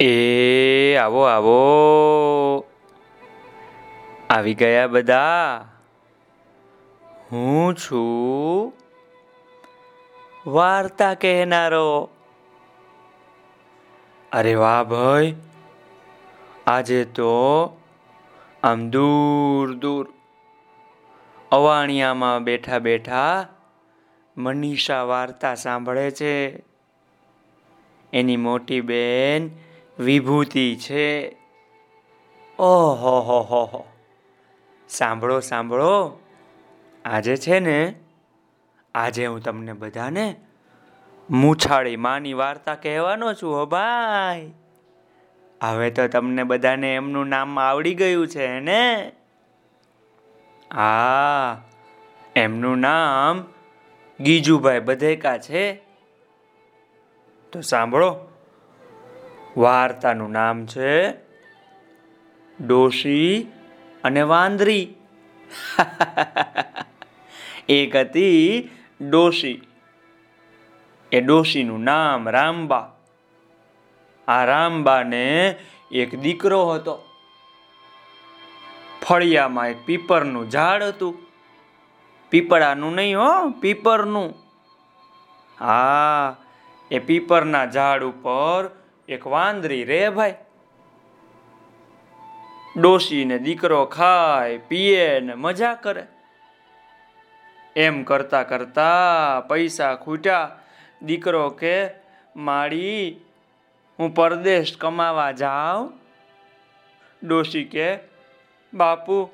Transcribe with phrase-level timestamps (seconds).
[0.00, 1.60] એ, આવો આવો.
[4.30, 5.60] આવી ગયા બધા.
[7.32, 8.72] હું છું
[10.46, 12.08] વાર્તા કહેનારો.
[14.32, 15.36] અરે વાહ ભાઈ,
[16.66, 17.64] આજે તો
[18.62, 20.12] આમ દૂર દૂર.
[21.52, 23.46] અવાણિયામાં બેઠા બેઠા
[24.36, 26.58] મનીષા વાર્તા સાંભળે છે.
[28.12, 29.67] એની મોટી બેન
[29.98, 31.28] વિભૂતિ છે.
[32.58, 33.84] ઓહો, હો હો હો.
[34.88, 36.20] સાંભળો સાંભળો.
[37.04, 37.94] આજે છે ને,
[38.94, 40.36] આજે હું તમને બધાને
[41.30, 44.52] મૂછાળી માની વાર્તા કહેવાનો છું, હો ભાઈ.
[45.62, 49.12] હવે તો તમને બધાને એમનું નામ આવડી ગયું છે ને?
[50.74, 51.62] હા
[52.36, 53.44] એમનું નામ
[54.20, 55.72] ગીજુભાઈ બધેકા છે.
[57.52, 58.16] તો સાંભળો.
[59.56, 61.10] વાર્તાનું નામ છે
[62.66, 63.52] ડોશી
[64.04, 64.94] અને વાંદરી.
[67.68, 68.68] એક હતી
[69.00, 69.62] ડોશી.
[71.12, 72.92] એ ડોશીનું નામ રામબા.
[74.28, 75.56] આ રામબાને
[75.92, 77.04] એક દીકરો હતો.
[79.02, 81.18] ફળિયામાં એક પીપરનું ઝાડ હતું.
[82.30, 84.34] પીપળાનું નહીં હો, પીપરનું.
[85.60, 86.36] હા,
[86.90, 88.70] એ પીપરના ઝાડ ઉપર
[89.08, 90.34] એક વાંદરી રે ભાઈ.
[92.80, 96.06] ડોશીને દીકરો ખાય, પીએ ને મજા કરે.
[97.76, 100.58] એમ કરતા કરતા પૈસા ખૂટ્યા.
[101.02, 101.90] દીકરો કે,
[102.36, 103.20] માળી,
[103.98, 105.92] હું પરદેશ કમાવા જાઉં?
[107.28, 107.98] ડોશી કે,
[108.74, 109.30] બાપુ,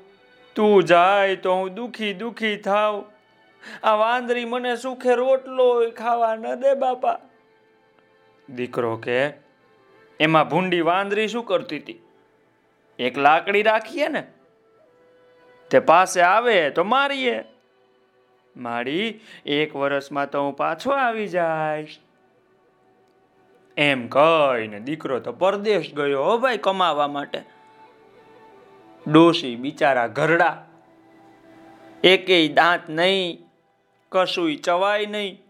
[0.55, 3.03] તું જાય તો હું દુખી દુખી થાવ
[3.83, 7.19] આ વાંદરી મને સુખે રોટલો ખાવા ન દે બાપા.
[8.49, 9.44] દીકરો કે
[10.19, 11.99] એમાં ભૂંડી વાંદરી શું કરતી હતી?
[12.99, 14.27] એક લાકડી રાખીએ ને,
[15.69, 17.43] તે પાસે આવે તો મારીએ.
[18.57, 21.87] મારી, એક વર્ષમાં તો હું પાછો આવી જાય
[23.77, 27.41] એમ કહીને દીકરો તો પરદેશ ગયો હો ભાઈ કમાવા માટે.
[29.11, 30.65] ડોશી બિચારા ઘરડા.
[32.03, 33.45] એકેય દાંત નહીં,
[34.09, 35.44] કશુંય ચવાય નહીં.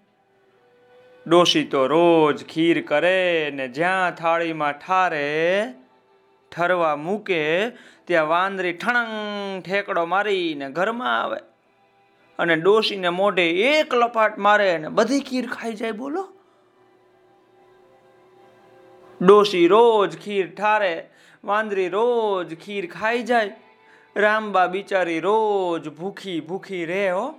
[1.28, 5.66] ડોશી તો રોજ ખીર કરે ને જ્યાં થાળીમાં ઠારે,
[6.52, 7.70] ઠરવા મૂકે,
[8.06, 11.38] ત્યાં વાંદરી ઠણંગ ઠેકડો મારીને ઘરમાં આવે.
[12.40, 16.28] અને ડોશીને મોઢે એક લપાટ મારે ને બધી ખીર ખાઈ જાય, બોલો?
[19.22, 21.10] ડોશી રોજ ખીર ઠારે,
[21.44, 23.52] વાંદરી રોજ ખીર ખાઈ જાય.
[24.16, 27.34] રામબા બિચારી રોજ ભૂખી ભૂખી રહે હો.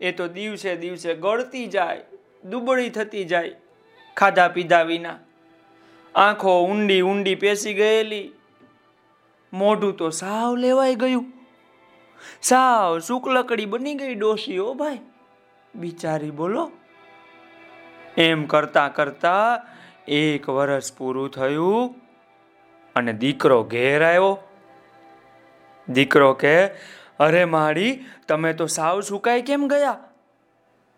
[0.00, 2.04] એ તો દિવસે દિવસે ગળતી જાય.
[2.44, 3.54] દુબળી થતી જાય
[4.16, 5.18] ખાધા પીધા વિના.
[6.14, 8.32] આંખો ઊંડી ઊંડી પેસી ગયેલી.
[9.52, 11.32] મોઢું તો સાવ લેવાઈ ગયું.
[12.42, 14.98] સાવ શુક્લકડી બની ગઈ ડોશી ઓ ભાઈ.
[15.74, 16.72] બિચારી બોલો.
[18.16, 19.66] એમ કરતા કરતા
[20.08, 21.94] એક વર્ષ પૂરું થયું
[22.96, 24.38] અને દીકરો ઘેર આવ્યો.
[25.88, 26.66] દીકરો કે,
[27.18, 29.98] અરે માડી તમે તો સાવ સુકાઈ કેમ ગયા?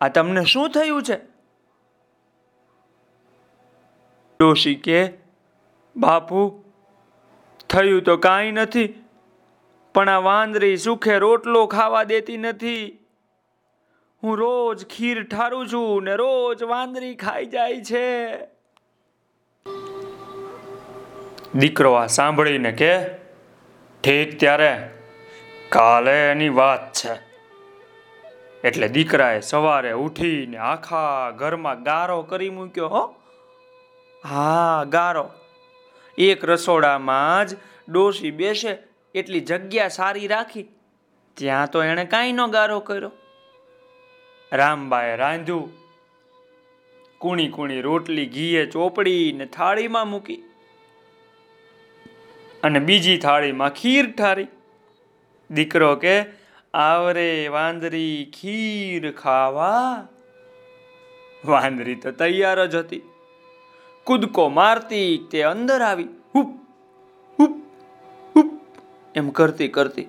[0.01, 1.36] આ તમને શું થયું છે?
[4.41, 5.13] ડોશી કે,
[5.97, 6.65] બાપુ,
[7.71, 8.95] થયું તો કાંઈ નથી,
[9.95, 12.99] પણ આ વાંદરી સુખે રોટલો ખાવા દેતી નથી.
[14.23, 18.37] હું રોજ ખીર ઠારું છું ને રોજ વાંદરી ખાઈ જાય છે.
[21.55, 23.05] દીકરો આ સાંભળીને કે,
[24.05, 24.91] ઠીક ત્યારે,
[25.69, 27.15] કાલે એની વાત છે.
[28.65, 33.15] એટલે દીકરાએ સવારે ઉઠીને આખા ઘરમાં ગારો કરી મૂક્યો, હો.
[34.29, 35.31] હા, ગારો.
[36.19, 37.57] એક રસોડામાં જ
[37.89, 38.79] ડોશી બેસે,
[39.15, 40.67] એટલી જગ્યા સારી રાખી.
[41.35, 43.13] ત્યાં તો એણે કાંઈ નો ગારો કર્યો.
[44.53, 45.73] રામબાએ રાંધ્યું.
[47.19, 50.37] કુણી કુણી રોટલી ઘીએ ચોપડી ને થાળીમાં મૂકી.
[52.63, 54.47] અને બીજી થાળીમાં ખીર ઠારી.
[55.51, 56.25] દીકરો કે,
[56.75, 60.09] આવરે વાંદરી ખીર ખાવા.
[61.45, 63.03] વાંદરી તો તૈયાર જ હતી.
[64.07, 66.51] કૂદકો મારતી, તે અંદર આવી, હુપ
[67.39, 67.57] હુપ
[68.37, 68.53] હુપ,
[69.15, 70.09] એમ કરતી કરતી.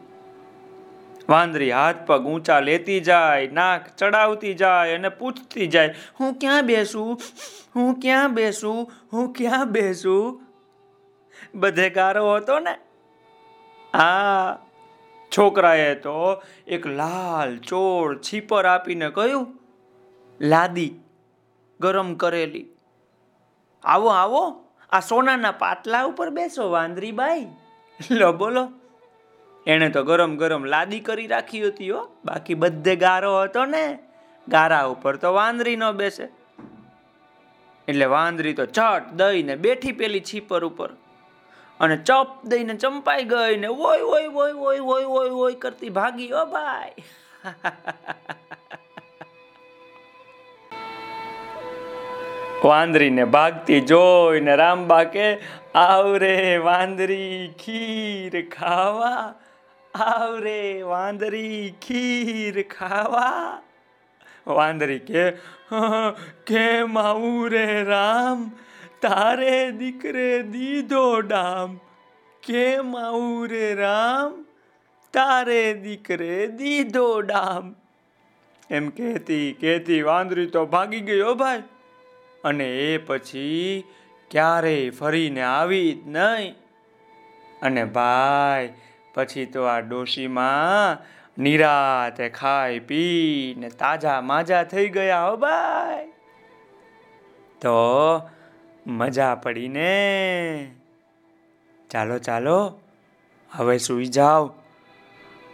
[1.29, 7.17] વાંદરી હાથ પગ ઊંચા લેતી જાય, નાક ચડાવતી જાય અને પૂછતી જાય, હું ક્યાં બેસું?
[7.75, 8.91] હું ક્યાં બેસું?
[9.13, 10.39] હું ક્યાં બેસું?
[11.55, 12.77] બધે ગારો હતો ને?
[13.93, 14.53] આ
[15.31, 19.59] છોકરાએ તો એક લાલ ચોળ છીપર આપીને કહ્યું,
[20.41, 20.91] લાદી
[21.79, 22.67] ગરમ કરેલી.
[23.83, 24.65] આવો આવો.
[24.89, 27.47] આ સોનાના પાટલા ઉપર બેસો વાંદરી બાઈ
[28.11, 28.71] લો, બોલો.
[29.67, 32.09] એણે તો ગરમ ગરમ લાદી કરી રાખી હતી, હો.
[32.25, 33.99] બાકી બધે ગારો હતો ને.
[34.47, 36.29] ગારા ઉપર તો વાંદરી ન બેસે.
[37.87, 40.89] એટલે વાંદરી તો ચટ દઈને બેઠી પેલી છીપર ઉપર.
[41.79, 46.31] અને ચપ દઈને ચંપાઈ ગઈ ને ઓય ઓય ઓય ઓય ઓય ઓય ઓય કરતી ભાગી
[46.31, 46.93] ઓ ભાઈ.
[52.63, 55.37] વાંદરીને ભાગતી જોઈને રામબા કે
[55.75, 59.33] આવરે વાંદરી ખીર ખાવા
[59.95, 63.61] આવરે વાંદરી ખીર ખાવા.
[64.47, 65.29] વાંદરી કે
[65.69, 66.15] "હા,
[66.45, 68.51] કેમ આવું રે રામ?
[69.01, 71.79] તારે દીકરે દીધો ડામ.
[72.43, 74.45] કેમ આવું રે રામ?
[75.13, 77.75] તારે દીકરે દીધો ડામ.
[78.69, 81.63] એમ કહેતી કહેતી વાંદરી તો ભાગી ગયો ભાઈ
[82.43, 83.83] અને એ પછી
[84.31, 86.55] ક્યારેય ફરીને આવી જ નહીં.
[87.61, 88.73] અને ભાઈ,
[89.13, 91.05] પછી તો આ ડોશીમાં
[91.41, 96.07] નિરાતે ખાઈ પી ને તાજા માજા થઈ ગયા હો ભાઈ.
[97.61, 97.77] તો
[98.87, 100.71] મજા પડી ને
[101.89, 102.79] ચાલો ચાલો,
[103.51, 104.53] હવે સૂઈ જાઓ.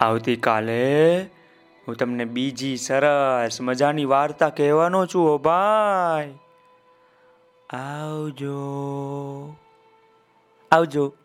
[0.02, 1.22] આવતીકાલે
[1.88, 6.34] હું તમને બીજી સરસ મજાની વાર્તા કહેવાનો છું ઓ ભાઈ.
[7.74, 8.58] આવજો
[10.72, 11.23] આવજો.